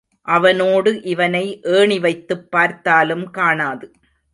[0.21, 1.59] அவனோடு இவனை
[1.63, 3.91] ஏணிவைத்துப் பார்த்தாலும் காணாது.